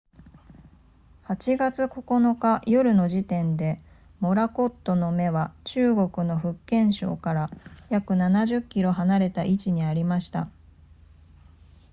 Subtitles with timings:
[1.27, 3.77] 8月9日夜の時点で
[4.19, 7.51] モラコットの目は中国の福建省から
[7.91, 10.49] 約70キロ離れた位置にありました